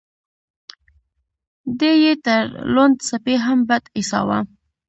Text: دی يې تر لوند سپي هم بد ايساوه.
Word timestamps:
دی 1.79 1.91
يې 2.03 2.13
تر 2.25 2.43
لوند 2.73 2.95
سپي 3.09 3.35
هم 3.45 3.59
بد 3.69 3.83
ايساوه. 3.97 4.39